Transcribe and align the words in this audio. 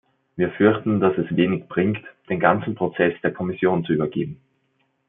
Wir 0.35 0.49
fürchten, 0.53 0.99
dass 0.99 1.15
es 1.19 1.27
wenig 1.37 1.67
bringt, 1.67 1.99
den 2.27 2.39
ganzen 2.39 2.73
Prozess 2.73 3.13
der 3.21 3.33
Kommission 3.33 3.85
zu 3.85 3.93
übergeben. 3.93 4.41